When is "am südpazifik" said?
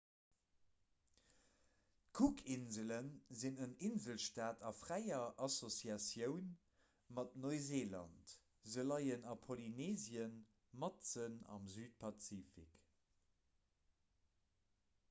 11.57-12.69